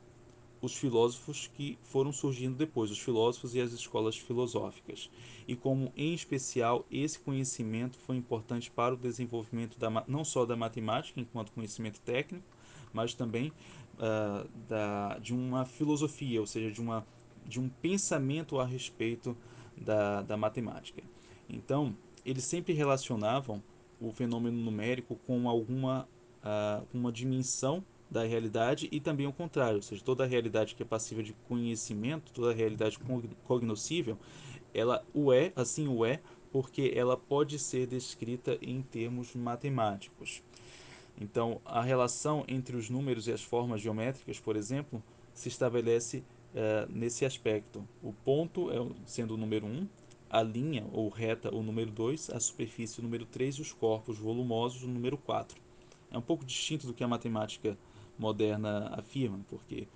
os 0.61 0.75
filósofos 0.75 1.49
que 1.55 1.77
foram 1.81 2.13
surgindo 2.13 2.55
depois, 2.55 2.91
os 2.91 2.99
filósofos 2.99 3.55
e 3.55 3.61
as 3.61 3.71
escolas 3.71 4.15
filosóficas, 4.15 5.09
e 5.47 5.55
como 5.55 5.91
em 5.97 6.13
especial 6.13 6.85
esse 6.91 7.17
conhecimento 7.17 7.97
foi 7.97 8.15
importante 8.15 8.69
para 8.69 8.93
o 8.93 8.97
desenvolvimento 8.97 9.79
da, 9.79 9.89
não 10.07 10.23
só 10.23 10.45
da 10.45 10.55
matemática 10.55 11.19
enquanto 11.19 11.51
conhecimento 11.51 11.99
técnico, 12.01 12.45
mas 12.93 13.13
também 13.13 13.51
uh, 14.01 14.49
da, 14.67 15.17
de 15.19 15.33
uma 15.33 15.63
filosofia, 15.65 16.41
ou 16.41 16.47
seja, 16.47 16.71
de, 16.71 16.81
uma, 16.81 17.05
de 17.45 17.59
um 17.59 17.69
pensamento 17.69 18.59
a 18.59 18.65
respeito 18.65 19.37
da, 19.77 20.21
da 20.23 20.35
matemática. 20.35 21.01
Então, 21.47 21.95
eles 22.25 22.43
sempre 22.43 22.73
relacionavam 22.73 23.61
o 23.99 24.11
fenômeno 24.11 24.57
numérico 24.57 25.15
com 25.27 25.47
alguma 25.47 26.07
uh, 26.43 26.85
uma 26.93 27.11
dimensão 27.11 27.83
da 28.09 28.23
realidade 28.23 28.89
e 28.91 28.99
também 28.99 29.25
o 29.25 29.31
contrário, 29.31 29.77
ou 29.77 29.81
seja, 29.81 30.03
toda 30.03 30.25
realidade 30.25 30.75
que 30.75 30.83
é 30.83 30.85
passível 30.85 31.23
de 31.23 31.33
conhecimento, 31.47 32.33
toda 32.33 32.53
realidade 32.53 32.99
cognoscível, 33.45 34.17
ela 34.73 35.05
o 35.13 35.31
é, 35.31 35.53
assim 35.55 35.87
o 35.87 36.03
é, 36.05 36.19
porque 36.51 36.91
ela 36.93 37.15
pode 37.15 37.57
ser 37.57 37.87
descrita 37.87 38.57
em 38.61 38.81
termos 38.81 39.33
matemáticos. 39.33 40.43
Então, 41.19 41.61
a 41.65 41.81
relação 41.81 42.43
entre 42.47 42.75
os 42.75 42.89
números 42.89 43.27
e 43.27 43.31
as 43.31 43.43
formas 43.43 43.81
geométricas, 43.81 44.39
por 44.39 44.55
exemplo, 44.55 45.03
se 45.33 45.49
estabelece 45.49 46.23
uh, 46.53 46.91
nesse 46.91 47.25
aspecto. 47.25 47.87
O 48.01 48.13
ponto 48.13 48.71
é, 48.71 48.75
sendo 49.05 49.35
o 49.35 49.37
número 49.37 49.65
1, 49.65 49.87
a 50.29 50.41
linha 50.41 50.85
ou 50.91 51.09
reta 51.09 51.53
o 51.53 51.61
número 51.61 51.91
2, 51.91 52.29
a 52.29 52.39
superfície 52.39 52.99
o 52.99 53.03
número 53.03 53.25
3 53.25 53.55
e 53.55 53.61
os 53.61 53.73
corpos 53.73 54.17
volumosos 54.17 54.83
o 54.83 54.87
número 54.87 55.17
4. 55.17 55.61
É 56.09 56.17
um 56.17 56.21
pouco 56.21 56.45
distinto 56.45 56.87
do 56.87 56.93
que 56.93 57.03
a 57.03 57.07
matemática 57.07 57.77
moderna 58.17 58.89
afirma, 58.93 59.39
porque 59.49 59.87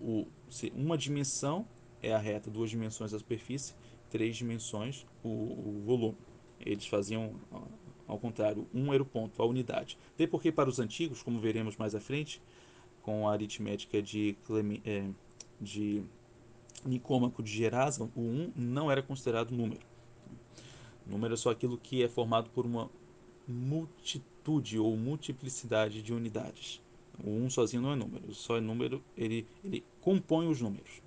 o, 0.00 0.26
uma 0.74 0.96
dimensão 0.96 1.66
é 2.02 2.12
a 2.12 2.18
reta, 2.18 2.50
duas 2.50 2.70
dimensões 2.70 3.14
a 3.14 3.18
superfície, 3.18 3.74
três 4.10 4.36
dimensões 4.36 5.06
o, 5.22 5.28
o 5.28 5.82
volume. 5.84 6.16
Eles 6.60 6.86
faziam 6.86 7.34
ao 8.12 8.18
contrário, 8.18 8.66
um 8.74 8.92
era 8.92 9.02
o 9.02 9.06
ponto, 9.06 9.40
a 9.42 9.46
unidade. 9.46 9.98
Até 10.14 10.26
porque 10.26 10.52
para 10.52 10.68
os 10.68 10.78
antigos, 10.78 11.22
como 11.22 11.40
veremos 11.40 11.76
mais 11.76 11.94
à 11.94 12.00
frente, 12.00 12.40
com 13.02 13.26
a 13.26 13.32
aritmética 13.32 14.00
de, 14.00 14.36
é, 14.84 15.08
de 15.60 16.02
Nicômaco 16.84 17.42
de 17.42 17.50
Gerasa, 17.50 18.04
o 18.14 18.20
1 18.20 18.52
não 18.54 18.90
era 18.90 19.02
considerado 19.02 19.50
número. 19.50 19.80
Número 21.06 21.34
é 21.34 21.36
só 21.36 21.50
aquilo 21.50 21.78
que 21.78 22.02
é 22.02 22.08
formado 22.08 22.50
por 22.50 22.66
uma 22.66 22.90
multitude 23.48 24.78
ou 24.78 24.96
multiplicidade 24.96 26.02
de 26.02 26.12
unidades. 26.12 26.80
O 27.24 27.30
1 27.30 27.50
sozinho 27.50 27.82
não 27.82 27.92
é 27.92 27.96
número, 27.96 28.34
só 28.34 28.56
é 28.56 28.60
número, 28.60 29.02
ele, 29.16 29.46
ele 29.64 29.84
compõe 30.00 30.48
os 30.48 30.60
números. 30.60 31.02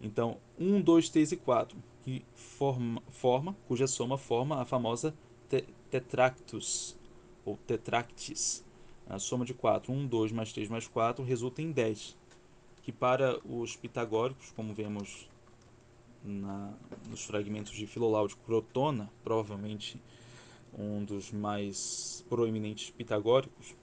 Então, 0.00 0.38
1, 0.58 0.80
2, 0.80 1.08
3 1.10 1.32
e 1.32 1.36
4, 1.36 1.78
que 2.04 2.24
forma, 2.34 3.02
forma, 3.10 3.56
cuja 3.68 3.86
soma 3.86 4.18
forma 4.18 4.60
a 4.60 4.64
famosa 4.64 5.14
tetractus, 5.92 6.96
ou 7.44 7.58
tetractis. 7.58 8.64
A 9.06 9.18
soma 9.18 9.44
de 9.44 9.52
4, 9.52 9.92
1, 9.92 10.06
2 10.06 10.32
mais 10.32 10.52
3 10.52 10.70
mais 10.70 10.88
4, 10.88 11.22
resulta 11.22 11.60
em 11.60 11.70
10. 11.70 12.16
Que 12.82 12.90
para 12.90 13.38
os 13.46 13.76
pitagóricos, 13.76 14.50
como 14.52 14.72
vemos 14.72 15.28
na, 16.24 16.72
nos 17.10 17.24
fragmentos 17.24 17.74
de 17.74 17.86
Filolau 17.86 18.26
de 18.26 18.36
Crotona, 18.36 19.12
provavelmente 19.22 20.00
um 20.72 21.04
dos 21.04 21.30
mais 21.30 22.24
proeminentes 22.26 22.90
pitagóricos, 22.90 23.76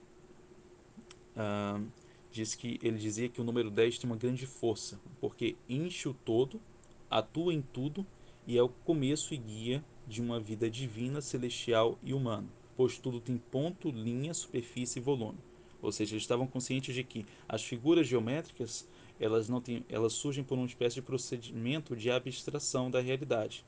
uh, 1.36 1.86
diz 2.32 2.56
que 2.56 2.80
ele 2.82 2.98
dizia 2.98 3.28
que 3.28 3.40
o 3.40 3.44
número 3.44 3.70
10 3.70 4.00
tem 4.00 4.10
uma 4.10 4.16
grande 4.16 4.46
força, 4.46 5.00
porque 5.20 5.56
enche 5.68 6.08
o 6.08 6.14
todo, 6.14 6.60
atua 7.08 7.54
em 7.54 7.62
tudo 7.62 8.04
e 8.46 8.58
é 8.58 8.62
o 8.62 8.68
começo 8.68 9.32
e 9.32 9.36
guia 9.36 9.84
de 10.10 10.20
uma 10.20 10.40
vida 10.40 10.68
divina, 10.68 11.20
celestial 11.20 11.96
e 12.02 12.12
humana, 12.12 12.48
pois 12.76 12.98
tudo 12.98 13.20
tem 13.20 13.38
ponto, 13.38 13.90
linha, 13.90 14.34
superfície 14.34 14.98
e 14.98 15.02
volume. 15.02 15.38
Ou 15.80 15.92
seja, 15.92 16.12
eles 16.12 16.24
estavam 16.24 16.46
conscientes 16.46 16.94
de 16.94 17.04
que 17.04 17.24
as 17.48 17.62
figuras 17.62 18.06
geométricas 18.06 18.86
elas 19.18 19.48
não 19.48 19.60
têm, 19.60 19.84
elas 19.88 20.14
surgem 20.14 20.42
por 20.42 20.56
uma 20.58 20.66
espécie 20.66 20.96
de 20.96 21.02
procedimento 21.02 21.94
de 21.94 22.10
abstração 22.10 22.90
da 22.90 23.00
realidade. 23.00 23.64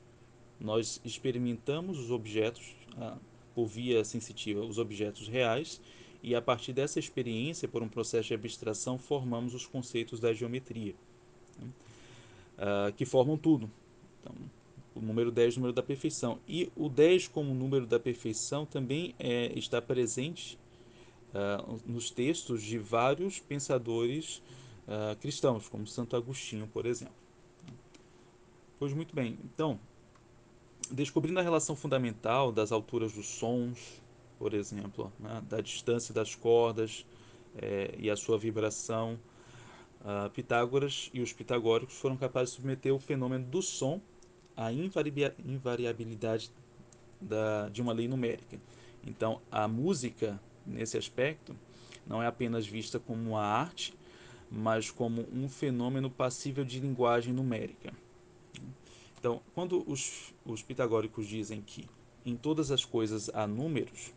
Nós 0.59 0.99
experimentamos 1.05 1.97
os 1.99 2.11
objetos 2.11 2.75
ah, 2.97 3.17
por 3.55 3.65
via 3.67 4.03
sensitiva, 4.03 4.61
os 4.61 4.77
objetos 4.77 5.27
reais, 5.27 5.79
e 6.21 6.35
a 6.35 6.41
partir 6.41 6.73
dessa 6.73 6.99
experiência, 6.99 7.67
por 7.67 7.83
um 7.83 7.87
processo 7.87 8.29
de 8.29 8.33
abstração, 8.33 8.97
formamos 8.97 9.53
os 9.53 9.65
conceitos 9.65 10.19
da 10.19 10.33
geometria, 10.33 10.95
né? 11.59 11.67
ah, 12.57 12.91
que 12.95 13.05
formam 13.05 13.37
tudo. 13.37 13.69
Então, 14.19 14.33
o 14.95 15.01
número 15.01 15.31
10 15.31 15.55
é 15.55 15.57
o 15.57 15.59
número 15.59 15.73
da 15.73 15.83
perfeição. 15.83 16.39
E 16.47 16.71
o 16.75 16.89
10 16.89 17.27
como 17.27 17.53
número 17.53 17.85
da 17.85 17.99
perfeição 17.99 18.65
também 18.65 19.15
é, 19.19 19.51
está 19.57 19.81
presente 19.81 20.57
uh, 21.33 21.79
nos 21.85 22.09
textos 22.11 22.61
de 22.61 22.77
vários 22.77 23.39
pensadores 23.39 24.41
uh, 24.87 25.15
cristãos, 25.19 25.67
como 25.67 25.87
Santo 25.87 26.15
Agostinho, 26.15 26.67
por 26.67 26.85
exemplo. 26.85 27.15
Pois 28.79 28.93
muito 28.93 29.15
bem, 29.15 29.37
então, 29.43 29.79
descobrindo 30.91 31.39
a 31.39 31.43
relação 31.43 31.75
fundamental 31.75 32.51
das 32.51 32.71
alturas 32.71 33.13
dos 33.13 33.27
sons, 33.27 34.01
por 34.37 34.53
exemplo, 34.53 35.11
né, 35.19 35.41
da 35.49 35.61
distância 35.61 36.13
das 36.13 36.35
cordas 36.35 37.05
é, 37.55 37.95
e 37.97 38.09
a 38.09 38.15
sua 38.15 38.37
vibração, 38.37 39.17
uh, 40.01 40.29
Pitágoras 40.31 41.09
e 41.13 41.21
os 41.21 41.31
pitagóricos 41.31 41.95
foram 41.95 42.17
capazes 42.17 42.49
de 42.49 42.55
submeter 42.57 42.93
o 42.93 42.99
fenômeno 42.99 43.45
do 43.45 43.61
som 43.61 44.01
à 44.55 44.71
invariabilidade 44.71 46.51
da, 47.19 47.69
de 47.69 47.81
uma 47.81 47.93
lei 47.93 48.07
numérica. 48.07 48.59
Então, 49.05 49.41
a 49.51 49.67
música, 49.67 50.39
nesse 50.65 50.97
aspecto, 50.97 51.55
não 52.05 52.21
é 52.21 52.27
apenas 52.27 52.65
vista 52.65 52.99
como 52.99 53.31
uma 53.31 53.43
arte, 53.43 53.93
mas 54.49 54.91
como 54.91 55.27
um 55.33 55.49
fenômeno 55.49 56.09
passível 56.09 56.63
de 56.63 56.79
linguagem 56.79 57.33
numérica. 57.33 57.93
Então, 59.19 59.41
quando 59.55 59.83
os, 59.89 60.33
os 60.45 60.61
pitagóricos 60.61 61.27
dizem 61.27 61.61
que 61.61 61.89
em 62.25 62.35
todas 62.35 62.71
as 62.71 62.85
coisas 62.85 63.29
há 63.33 63.47
números, 63.47 64.13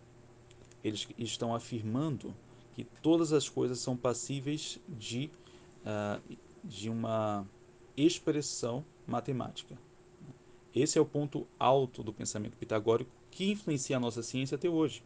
eles 0.82 1.08
estão 1.18 1.54
afirmando 1.54 2.34
que 2.74 2.84
todas 3.02 3.32
as 3.32 3.48
coisas 3.48 3.78
são 3.78 3.96
passíveis 3.96 4.78
de, 4.88 5.30
uh, 5.82 6.36
de 6.62 6.90
uma 6.90 7.46
expressão 7.96 8.84
matemática. 9.06 9.78
Esse 10.76 10.98
é 10.98 11.00
o 11.00 11.06
ponto 11.06 11.46
alto 11.58 12.02
do 12.02 12.12
pensamento 12.12 12.54
pitagórico 12.58 13.10
que 13.30 13.50
influencia 13.50 13.96
a 13.96 14.00
nossa 14.00 14.22
ciência 14.22 14.56
até 14.56 14.68
hoje. 14.68 15.02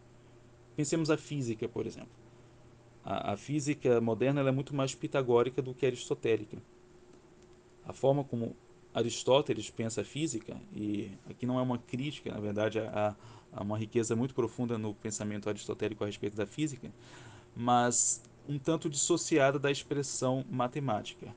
Pensemos 0.75 1.11
a 1.11 1.17
física, 1.17 1.69
por 1.69 1.87
exemplo. 1.87 2.11
A, 3.05 3.35
a 3.35 3.37
física 3.37 4.01
moderna 4.01 4.41
é 4.41 4.51
muito 4.51 4.75
mais 4.75 4.97
pitagórica 4.97 5.63
do 5.63 5.73
que 5.73 5.87
aristotélica. 5.87 6.59
A 7.87 7.93
forma 7.93 8.25
como 8.25 8.57
Aristóteles 8.93 9.71
pensa 9.71 10.01
a 10.01 10.05
física, 10.05 10.61
e 10.75 11.13
aqui 11.29 11.47
não 11.47 11.59
é 11.59 11.63
uma 11.63 11.79
crítica, 11.79 12.33
na 12.33 12.41
verdade, 12.41 12.81
há, 12.81 13.15
há 13.53 13.63
uma 13.63 13.79
riqueza 13.79 14.17
muito 14.17 14.35
profunda 14.35 14.77
no 14.77 14.93
pensamento 14.93 15.49
aristotélico 15.49 16.03
a 16.03 16.07
respeito 16.09 16.37
da 16.37 16.47
física, 16.47 16.91
mas 17.55 18.21
um 18.49 18.59
tanto 18.59 18.91
dissociada 18.91 19.57
da 19.57 19.71
expressão 19.71 20.45
matemática. 20.51 21.33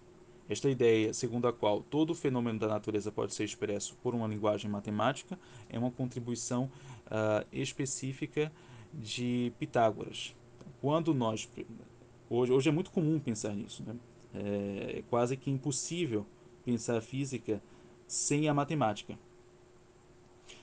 Esta 0.53 0.69
ideia, 0.69 1.11
segundo 1.15 1.47
a 1.47 1.51
qual 1.51 1.81
todo 1.81 2.13
fenômeno 2.13 2.59
da 2.59 2.67
natureza 2.67 3.11
pode 3.11 3.33
ser 3.33 3.43
expresso 3.43 3.95
por 4.03 4.13
uma 4.13 4.27
linguagem 4.27 4.69
matemática, 4.69 5.39
é 5.67 5.79
uma 5.79 5.89
contribuição 5.89 6.69
uh, 7.07 7.43
específica 7.51 8.51
de 8.93 9.51
Pitágoras. 9.57 10.35
Quando 10.79 11.11
nós 11.11 11.49
hoje, 12.29 12.51
hoje 12.51 12.69
é 12.69 12.71
muito 12.71 12.91
comum 12.91 13.19
pensar 13.19 13.55
nisso, 13.55 13.83
né? 13.83 13.95
é 14.35 15.03
quase 15.09 15.35
que 15.35 15.49
impossível 15.49 16.23
pensar 16.63 16.97
a 16.97 17.01
física 17.01 17.59
sem 18.07 18.47
a 18.47 18.53
matemática. 18.53 19.17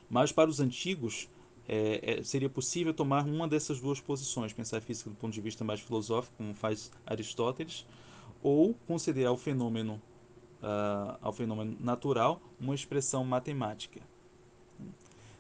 Mas 0.09 0.31
para 0.31 0.49
os 0.49 0.61
antigos 0.61 1.29
é, 1.69 2.19
é, 2.19 2.23
seria 2.23 2.49
possível 2.49 2.95
tomar 2.95 3.27
uma 3.27 3.49
dessas 3.49 3.81
duas 3.81 4.01
posições, 4.01 4.53
pensar 4.53 4.77
a 4.77 4.81
física 4.81 5.11
do 5.11 5.17
ponto 5.17 5.33
de 5.33 5.41
vista 5.41 5.65
mais 5.65 5.81
filosófico, 5.81 6.37
como 6.37 6.55
faz 6.55 6.93
Aristóteles, 7.05 7.85
ou 8.43 8.75
conceder 8.87 9.27
ao 9.27 9.37
fenômeno, 9.37 10.01
uh, 10.63 11.19
ao 11.21 11.33
fenômeno 11.33 11.77
natural 11.81 12.41
uma 12.61 12.75
expressão 12.75 13.25
matemática. 13.25 14.01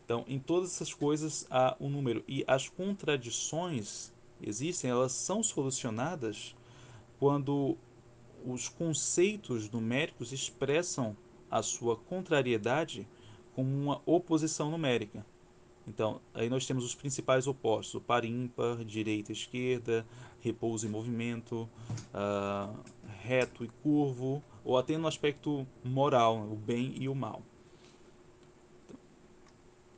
Então, 0.04 0.24
em 0.26 0.38
todas 0.38 0.74
essas 0.74 0.92
coisas 0.92 1.46
há 1.50 1.76
um 1.80 1.88
número 1.88 2.24
e 2.26 2.44
as 2.46 2.68
contradições 2.68 4.12
existem, 4.42 4.90
elas 4.90 5.12
são 5.12 5.42
solucionadas 5.42 6.54
quando 7.18 7.76
os 8.44 8.68
conceitos 8.68 9.70
numéricos 9.70 10.32
expressam 10.32 11.16
a 11.50 11.62
sua 11.62 11.96
contrariedade 11.96 13.06
como 13.54 13.70
uma 13.70 14.00
oposição 14.06 14.70
numérica. 14.70 15.24
Então, 15.86 16.20
aí 16.34 16.48
nós 16.48 16.66
temos 16.66 16.84
os 16.84 16.94
principais 16.94 17.46
opostos: 17.46 17.94
o 17.94 18.00
par 18.00 18.24
ímpar, 18.24 18.84
direita, 18.84 19.32
esquerda, 19.32 20.06
repouso 20.40 20.86
e 20.86 20.88
movimento, 20.88 21.68
uh, 22.14 22.78
reto 23.22 23.64
e 23.64 23.68
curvo, 23.82 24.42
ou 24.64 24.78
até 24.78 24.96
no 24.96 25.06
aspecto 25.06 25.66
moral, 25.84 26.48
o 26.50 26.56
bem 26.56 26.94
e 26.96 27.08
o 27.08 27.14
mal. 27.14 27.42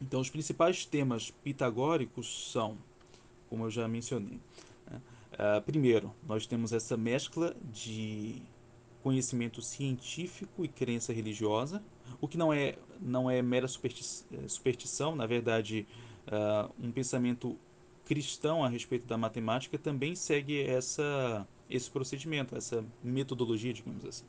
Então, 0.00 0.20
os 0.20 0.28
principais 0.28 0.84
temas 0.84 1.30
pitagóricos 1.30 2.50
são, 2.50 2.76
como 3.48 3.64
eu 3.64 3.70
já 3.70 3.86
mencionei. 3.86 4.40
Uh, 5.32 5.62
primeiro, 5.64 6.12
nós 6.26 6.46
temos 6.46 6.72
essa 6.72 6.96
mescla 6.96 7.56
de 7.72 8.42
conhecimento 9.02 9.62
científico 9.62 10.64
e 10.64 10.68
crença 10.68 11.12
religiosa, 11.12 11.82
o 12.20 12.28
que 12.28 12.36
não 12.36 12.52
é, 12.52 12.76
não 13.04 13.30
é 13.30 13.42
mera 13.42 13.66
eh, 13.66 14.48
superstição, 14.48 15.16
na 15.16 15.26
verdade, 15.26 15.86
uh, 16.28 16.72
um 16.78 16.90
pensamento 16.92 17.58
cristão 18.04 18.64
a 18.64 18.68
respeito 18.68 19.06
da 19.06 19.16
matemática 19.16 19.78
também 19.78 20.14
segue 20.14 20.62
essa, 20.62 21.46
esse 21.68 21.90
procedimento, 21.90 22.56
essa 22.56 22.84
metodologia, 23.02 23.72
digamos 23.72 24.04
assim. 24.04 24.24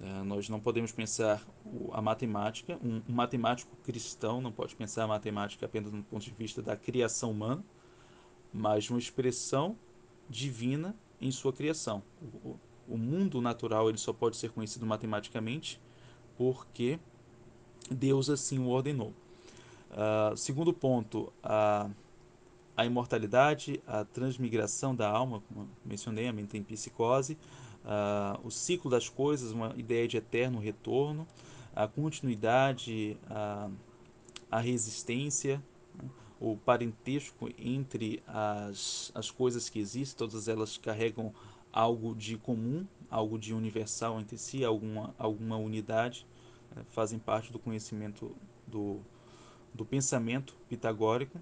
Uh, 0.00 0.24
nós 0.24 0.48
não 0.48 0.58
podemos 0.58 0.90
pensar 0.90 1.46
a 1.92 2.02
matemática, 2.02 2.78
um, 2.82 3.02
um, 3.08 3.14
matemático 3.14 3.76
cristão 3.84 4.40
não 4.40 4.50
pode 4.50 4.74
pensar 4.74 5.04
a 5.04 5.06
matemática 5.06 5.66
apenas 5.66 5.90
do 5.90 6.02
ponto 6.02 6.24
de 6.24 6.32
vista 6.32 6.60
da 6.60 6.76
criação 6.76 7.30
humana, 7.30 7.64
mas 8.52 8.90
uma 8.90 8.98
expressão 8.98 9.76
divina 10.28 10.96
em 11.20 11.30
sua 11.30 11.52
criação. 11.52 12.02
O, 12.44 12.56
o 12.88 12.98
mundo 12.98 13.40
natural 13.40 13.88
ele 13.88 13.98
só 13.98 14.12
pode 14.12 14.36
ser 14.36 14.50
conhecido 14.50 14.84
matematicamente 14.84 15.80
porque 16.36 16.98
Deus 17.92 18.30
assim 18.30 18.58
o 18.58 18.68
ordenou. 18.68 19.12
Uh, 19.90 20.36
segundo 20.36 20.72
ponto, 20.72 21.32
a, 21.42 21.90
a 22.76 22.86
imortalidade, 22.86 23.82
a 23.86 24.04
transmigração 24.04 24.94
da 24.94 25.08
alma, 25.08 25.42
como 25.48 25.68
mencionei, 25.84 26.28
a 26.28 26.32
mente 26.32 26.56
em 26.56 26.62
psicose, 26.62 27.36
uh, 27.84 28.46
o 28.46 28.50
ciclo 28.50 28.90
das 28.90 29.08
coisas, 29.08 29.52
uma 29.52 29.74
ideia 29.76 30.08
de 30.08 30.16
eterno 30.16 30.58
retorno, 30.58 31.26
a 31.74 31.86
continuidade, 31.86 33.16
a, 33.28 33.68
a 34.50 34.60
resistência, 34.60 35.62
né? 35.94 36.08
o 36.40 36.56
parentesco 36.56 37.50
entre 37.58 38.22
as, 38.26 39.12
as 39.14 39.30
coisas 39.30 39.68
que 39.68 39.78
existem, 39.78 40.16
todas 40.18 40.48
elas 40.48 40.76
carregam 40.76 41.32
algo 41.72 42.14
de 42.14 42.36
comum, 42.36 42.86
algo 43.10 43.38
de 43.38 43.54
universal 43.54 44.20
entre 44.20 44.36
si, 44.36 44.64
alguma, 44.64 45.14
alguma 45.18 45.56
unidade? 45.56 46.26
Fazem 46.90 47.18
parte 47.18 47.52
do 47.52 47.58
conhecimento 47.58 48.34
do, 48.66 49.00
do 49.72 49.84
pensamento 49.84 50.54
pitagórico. 50.68 51.40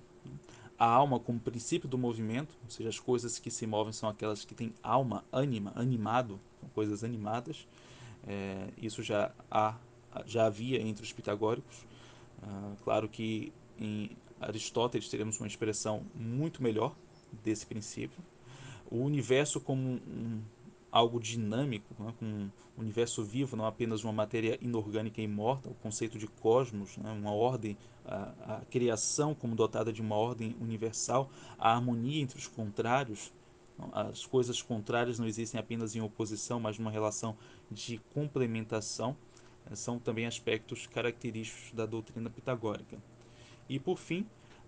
A 0.78 0.86
alma 0.86 1.20
como 1.20 1.38
princípio 1.38 1.88
do 1.88 1.98
movimento, 1.98 2.56
ou 2.64 2.70
seja, 2.70 2.88
as 2.88 2.98
coisas 2.98 3.38
que 3.38 3.50
se 3.50 3.66
movem 3.66 3.92
são 3.92 4.08
aquelas 4.08 4.44
que 4.44 4.54
têm 4.54 4.72
alma, 4.82 5.24
ânima, 5.30 5.72
animado, 5.74 6.40
coisas 6.74 7.04
animadas. 7.04 7.66
É, 8.26 8.68
isso 8.78 9.02
já, 9.02 9.30
há, 9.50 9.76
já 10.24 10.46
havia 10.46 10.80
entre 10.80 11.04
os 11.04 11.12
pitagóricos. 11.12 11.84
Ah, 12.42 12.72
claro 12.82 13.08
que 13.08 13.52
em 13.78 14.16
Aristóteles 14.40 15.08
teremos 15.08 15.38
uma 15.38 15.46
expressão 15.46 16.02
muito 16.14 16.62
melhor 16.62 16.94
desse 17.44 17.66
princípio. 17.66 18.18
O 18.90 18.98
universo 19.04 19.60
como 19.60 19.82
um, 19.82 20.42
algo 20.90 21.20
dinâmico, 21.20 21.94
né, 22.02 22.12
com 22.18 22.24
um 22.26 22.50
universo 22.76 23.22
vivo, 23.22 23.56
não 23.56 23.66
apenas 23.66 24.02
uma 24.02 24.12
matéria 24.12 24.58
inorgânica 24.60 25.20
e 25.20 25.28
morta, 25.28 25.68
o 25.68 25.74
conceito 25.74 26.18
de 26.18 26.26
cosmos, 26.26 26.96
né, 26.96 27.10
uma 27.12 27.32
ordem, 27.32 27.76
a, 28.04 28.56
a, 28.56 28.60
criação 28.70 29.34
como 29.34 29.54
dotada 29.54 29.92
de 29.92 30.00
uma 30.00 30.16
ordem 30.16 30.56
universal, 30.60 31.30
a 31.58 31.74
harmonia 31.74 32.20
entre 32.20 32.38
os 32.38 32.46
contrários, 32.46 33.32
as 33.92 34.26
coisas 34.26 34.60
contrárias 34.60 35.18
não 35.18 35.26
existem 35.26 35.58
apenas 35.58 35.94
em 35.94 36.00
oposição, 36.00 36.60
mas 36.60 36.78
numa 36.78 36.90
relação 36.90 37.36
de 37.70 37.98
complementação, 38.12 39.16
né, 39.64 39.74
são 39.74 39.98
também 39.98 40.26
aspectos 40.26 40.86
característicos 40.86 41.72
da 41.72 41.86
doutrina 41.86 42.28
pitagórica. 42.28 42.98
E 43.68 43.78
por 43.78 43.98
fim, 43.98 44.26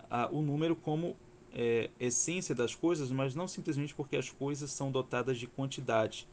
a, 0.08 0.28
o 0.30 0.40
número 0.40 0.76
como 0.76 1.16
é, 1.55 1.91
essência 2.01 2.55
das 2.55 2.75
coisas, 2.75 3.11
mas 3.11 3.35
não 3.35 3.47
simplesmente 3.47 3.95
porque 3.95 4.17
as 4.17 4.31
coisas 4.31 4.71
são 4.71 4.91
dotadas 4.91 5.38
de 5.38 5.47
quantidade, 5.47 6.27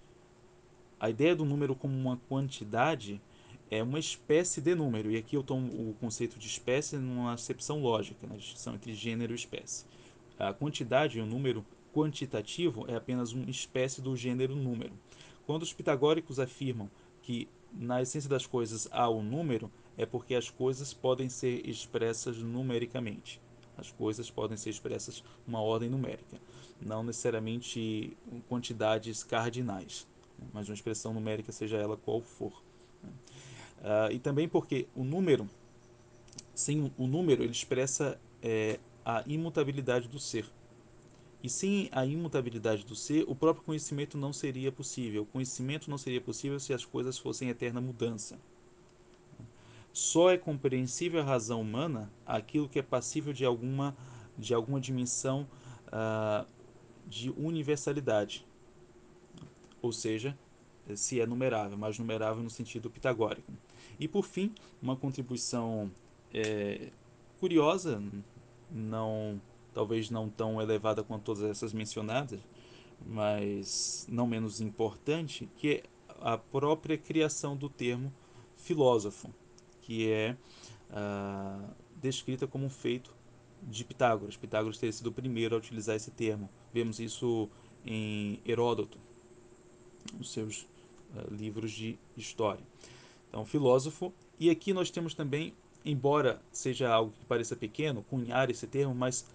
a 1.00 1.10
ideia 1.10 1.36
do 1.36 1.46
número 1.46 1.76
como 1.76 1.98
uma 1.98 2.18
quantidade 2.28 3.22
é 3.72 3.82
uma 3.82 4.00
espécie 4.00 4.60
de 4.60 4.76
número. 4.76 5.10
E 5.12 5.18
aqui 5.18 5.36
eu 5.36 5.44
tomo 5.44 5.68
o 5.68 5.94
conceito 5.94 6.38
de 6.38 6.48
espécie 6.48 6.98
numa 6.98 7.34
acepção 7.34 7.82
lógica, 7.82 8.28
na 8.28 8.36
distinção 8.36 8.76
entre 8.76 8.94
gênero 8.94 9.32
e 9.32 9.36
espécie. 9.36 9.86
A 10.38 10.54
quantidade, 10.54 11.20
o 11.20 11.26
número 11.26 11.66
quantitativo, 11.94 12.86
é 12.88 12.96
apenas 12.96 13.32
uma 13.32 13.50
espécie 13.50 14.02
do 14.02 14.16
gênero 14.16 14.56
número. 14.56 14.92
Quando 15.46 15.64
os 15.64 15.72
pitagóricos 15.72 16.40
afirmam 16.40 16.90
que 17.22 17.48
na 17.72 18.02
essência 18.02 18.30
das 18.30 18.46
coisas 18.46 18.88
há 18.92 19.08
o 19.08 19.20
um 19.20 19.24
número, 19.24 19.72
é 19.98 20.06
porque 20.06 20.36
as 20.36 20.50
coisas 20.50 20.94
podem 20.94 21.30
ser 21.30 21.68
expressas 21.68 22.38
numericamente. 22.40 23.42
As 23.80 23.92
coisas 23.92 24.30
podem 24.30 24.58
ser 24.58 24.70
expressas 24.70 25.24
numa 25.48 25.62
ordem 25.62 25.90
numérica, 25.90 26.38
não 26.82 27.04
necessariamente 27.04 28.18
quantidades 28.48 29.24
cardinais, 29.24 30.08
mas 30.54 30.68
uma 30.68 30.76
expressão 30.76 31.14
numérica, 31.14 31.52
seja 31.52 31.78
ela 31.78 31.98
qual 31.98 32.22
for. 32.22 32.52
Uh, 33.80 34.12
e 34.12 34.20
também 34.20 34.48
porque 34.48 34.88
o 34.96 35.04
número, 35.04 35.50
sem 36.54 36.92
o 36.98 37.08
número, 37.08 37.44
ele 37.44 37.52
expressa 37.52 38.20
é, 38.42 38.80
a 39.06 39.24
imutabilidade 39.26 40.08
do 40.08 40.20
ser. 40.20 40.46
E 41.42 41.50
sem 41.50 41.88
a 41.94 42.06
imutabilidade 42.06 42.86
do 42.86 42.96
ser, 42.96 43.24
o 43.28 43.34
próprio 43.34 43.64
conhecimento 43.64 44.18
não 44.18 44.34
seria 44.34 44.72
possível. 44.72 45.24
O 45.24 45.26
conhecimento 45.26 45.90
não 45.90 45.98
seria 45.98 46.20
possível 46.20 46.60
se 46.60 46.74
as 46.74 46.84
coisas 46.84 47.18
fossem 47.18 47.48
em 47.48 47.52
eterna 47.52 47.80
mudança. 47.80 48.38
Só 50.00 50.32
é 50.32 50.38
compreensível 50.38 51.20
a 51.20 51.26
razão 51.26 51.60
humana 51.60 52.10
aquilo 52.26 52.70
que 52.70 52.80
é 52.80 52.82
passível 52.82 53.34
de 53.34 53.44
alguma, 53.44 53.94
de 54.38 54.54
alguma 54.54 54.80
dimensão 54.80 55.46
uh, 55.88 56.48
de 57.06 57.30
universalidade. 57.32 58.48
Ou 59.82 59.92
seja, 59.92 60.38
se 60.96 61.20
é 61.20 61.26
numerável, 61.26 61.78
mas 61.78 62.00
numerável 62.00 62.42
no 62.42 62.50
sentido 62.50 62.90
pitagórico. 62.90 63.52
E 64.00 64.08
por 64.08 64.24
fim, 64.24 64.56
uma 64.82 64.96
contribuição 64.96 65.92
é, 66.34 66.92
curiosa, 67.38 68.02
não 68.72 69.40
talvez 69.74 70.10
não 70.10 70.30
tão 70.30 70.62
elevada 70.62 71.04
quanto 71.04 71.24
todas 71.24 71.44
essas 71.44 71.74
mencionadas, 71.74 72.40
mas 73.06 74.08
não 74.10 74.26
menos 74.26 74.62
importante, 74.62 75.50
que 75.58 75.74
é 75.74 75.84
a 76.22 76.38
própria 76.38 76.98
criação 76.98 77.56
do 77.56 77.70
termo 77.70 78.14
filósofo, 78.56 79.30
que 79.90 80.08
é 80.12 80.38
ah, 80.92 81.68
descrita 81.96 82.46
como 82.46 82.64
um 82.64 82.70
feito 82.70 83.12
de 83.64 83.84
Pitágoras. 83.84 84.38
Pitágoras 84.38 84.78
teria 84.78 84.94
sido 84.94 85.08
o 85.08 85.12
primeiro 85.12 85.56
a 85.56 85.58
utilizar 85.58 85.96
esse 85.96 86.12
termo. 86.12 86.48
Vemos 86.72 87.00
isso 87.00 87.50
em 87.84 88.40
Heródoto, 88.46 89.00
nos 90.14 90.32
seus 90.32 90.62
uh, 90.62 91.34
livros 91.34 91.72
de 91.72 91.98
história. 92.16 92.64
Então, 93.28 93.44
filósofo. 93.44 94.14
E 94.40 94.52
aqui 94.52 94.74
nós 94.74 94.92
temos 94.92 95.16
também, 95.16 95.56
embora 95.84 96.40
seja 96.52 96.88
algo 96.88 97.12
que 97.20 97.26
pareça 97.26 97.56
pequeno, 97.56 98.04
cunhar 98.04 98.52
esse 98.52 98.68
termo, 98.68 98.94
mas 98.94 99.26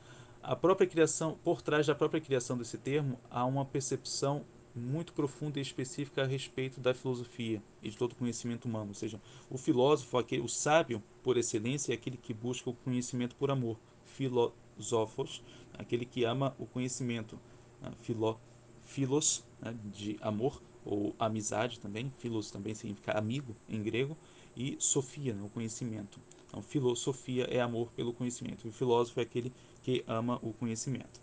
a 0.41 0.55
própria 0.55 0.87
criação, 0.87 1.37
por 1.43 1.63
trás 1.63 1.89
da 1.89 1.97
própria 1.97 2.21
criação 2.21 2.57
desse 2.57 2.79
termo, 2.79 3.19
há 3.29 3.45
uma 3.45 3.65
percepção 3.65 4.45
muito 4.75 5.13
profunda 5.13 5.59
e 5.59 5.63
específica 5.63 6.23
a 6.23 6.27
respeito 6.27 6.81
da 6.81 6.93
filosofia 6.93 7.63
e 7.83 7.91
de 7.91 7.97
todo 7.97 8.13
o 8.13 8.17
conhecimento 8.17 8.65
humano. 8.65 8.89
Ou 8.89 8.95
seja, 8.95 9.21
o 9.49 9.57
filósofo, 9.57 10.19
aquele, 10.19 10.43
o 10.43 10.49
sábio 10.49 11.03
por 11.23 11.37
excelência, 11.37 11.93
é 11.93 11.95
aquele 11.95 12.17
que 12.17 12.35
busca 12.35 12.69
o 12.69 12.75
conhecimento 12.75 13.37
por 13.37 13.51
amor. 13.51 13.79
Filosófos, 14.05 15.43
aquele 15.79 16.05
que 16.05 16.25
ama 16.25 16.55
o 16.59 16.67
conhecimento. 16.67 17.39
Né? 17.81 17.93
Filó, 18.01 18.37
filos, 18.83 19.45
né? 19.61 19.77
de 19.93 20.19
amor, 20.21 20.61
ou 20.85 21.15
amizade 21.19 21.79
também. 21.79 22.13
Filos 22.19 22.51
também 22.51 22.75
significa 22.75 23.13
amigo 23.13 23.55
em 23.69 23.83
grego. 23.83 24.17
E 24.57 24.77
sofia, 24.79 25.35
né? 25.35 25.43
o 25.45 25.49
conhecimento. 25.49 26.21
Então, 26.47 26.63
filosofia 26.63 27.45
é 27.45 27.61
amor 27.61 27.91
pelo 27.93 28.13
conhecimento. 28.13 28.67
E 28.67 28.71
o 28.71 28.73
filósofo 28.73 29.21
é 29.21 29.23
aquele 29.23 29.53
que 29.83 30.05
ama 30.07 30.39
o 30.43 30.53
conhecimento. 30.53 31.21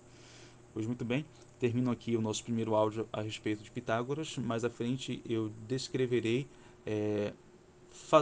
Pois 0.73 0.85
muito 0.85 1.03
bem, 1.03 1.25
termino 1.61 1.91
aqui 1.91 2.17
o 2.17 2.21
nosso 2.21 2.43
primeiro 2.43 2.73
áudio 2.73 3.07
a 3.13 3.21
respeito 3.21 3.61
de 3.61 3.69
Pitágoras. 3.69 4.35
Mais 4.39 4.65
à 4.65 4.69
frente 4.69 5.21
eu 5.29 5.51
descreverei 5.67 6.47
é, 6.87 7.33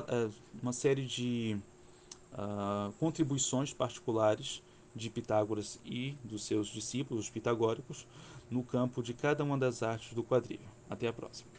é 0.10 0.30
uma 0.62 0.74
série 0.74 1.06
de 1.06 1.58
uh, 2.34 2.92
contribuições 3.00 3.74
particulares 3.74 4.62
de 4.94 5.10
Pitágoras 5.10 5.80
e 5.86 6.18
dos 6.22 6.44
seus 6.44 6.68
discípulos 6.68 7.30
pitagóricos 7.30 8.06
no 8.52 8.62
campo 8.62 9.02
de 9.02 9.14
cada 9.14 9.42
uma 9.42 9.58
das 9.58 9.82
artes 9.84 10.14
do 10.14 10.22
quadrilho. 10.22 10.68
Até 10.90 11.08
a 11.08 11.14
próxima. 11.14 11.59